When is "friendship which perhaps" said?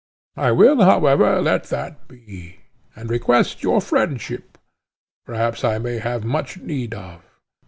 3.81-5.63